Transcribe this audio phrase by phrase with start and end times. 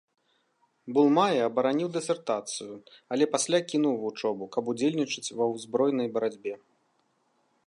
[0.97, 2.73] Булмае абараніў дысертацыю,
[3.17, 6.53] але пасля кінуў вучобу, каб удзельнічаць ва ўзброенай барацьбе.